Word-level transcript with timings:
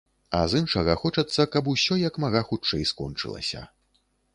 А 0.37 0.39
з 0.53 0.61
іншага, 0.61 0.95
хочацца, 1.01 1.47
каб 1.57 1.71
усё 1.75 2.01
як 2.07 2.21
мага 2.27 2.45
хутчэй 2.51 2.91
скончылася. 2.95 3.69